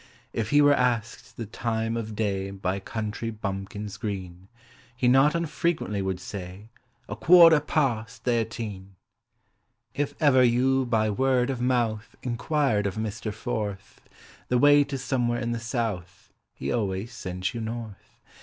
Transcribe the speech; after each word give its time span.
If 0.33 0.49
he 0.49 0.63
were 0.63 0.73
asked 0.73 1.37
the 1.37 1.45
time 1.45 1.95
of 1.95 2.15
day 2.15 2.49
By 2.49 2.79
country 2.79 3.29
bumpkins 3.29 3.97
green, 3.97 4.47
He 4.95 5.07
not 5.07 5.35
unfrequently 5.35 6.01
would 6.01 6.19
say, 6.19 6.69
"A 7.07 7.15
quarter 7.15 7.59
past 7.59 8.23
thirteen." 8.23 8.95
If 9.93 10.15
ever 10.19 10.43
you 10.43 10.87
by 10.87 11.11
word 11.11 11.51
of 11.51 11.61
mouth 11.61 12.15
Enquired 12.23 12.87
of 12.87 12.97
MISTER 12.97 13.31
FORTH 13.31 14.01
The 14.47 14.57
way 14.57 14.83
to 14.85 14.97
somewhere 14.97 15.39
in 15.39 15.51
the 15.51 15.59
South, 15.59 16.33
He 16.55 16.71
always 16.71 17.13
sent 17.13 17.53
you 17.53 17.61
North. 17.61 18.19